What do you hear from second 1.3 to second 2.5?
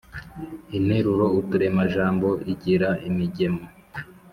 uturemajambo